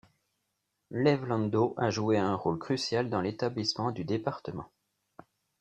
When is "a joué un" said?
1.77-2.33